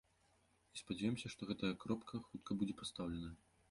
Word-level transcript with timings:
І, 0.73 0.77
спадзяёмся, 0.81 1.33
што 1.35 1.41
гэтая 1.53 1.73
кропка 1.87 2.25
хутка 2.29 2.51
будзе 2.63 2.73
пастаўленая. 2.85 3.35